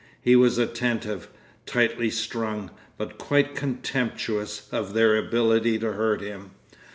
[0.19, 1.27] He was attentive,
[1.67, 6.53] tightly strung, but quite contemptuous of their ability to hurt him.